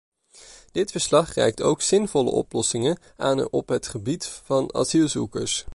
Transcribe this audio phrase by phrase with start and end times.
[0.71, 5.65] Dit verslag reikt ook zinvolle oplossingen aan op het gebied van asielzoekers.